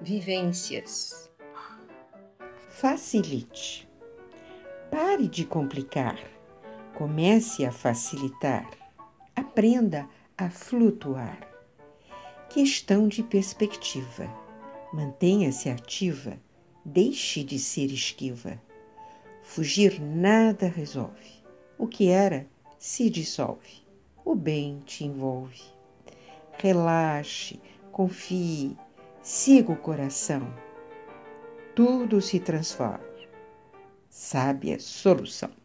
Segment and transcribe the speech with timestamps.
[0.00, 1.30] vivências.
[2.70, 3.88] Facilite.
[4.90, 6.18] Pare de complicar.
[6.96, 8.68] Comece a facilitar.
[9.36, 11.38] Aprenda a flutuar.
[12.48, 14.28] Questão de perspectiva.
[14.92, 16.38] Mantenha-se ativa.
[16.84, 18.60] Deixe de ser esquiva.
[19.42, 21.44] Fugir nada resolve.
[21.78, 22.46] O que era
[22.78, 23.84] se dissolve.
[24.24, 25.62] O bem te envolve.
[26.58, 27.60] Relaxe,
[27.92, 28.76] confie,
[29.22, 30.52] siga o coração.
[31.74, 33.00] Tudo se transforma.
[34.08, 35.59] Sábia solução.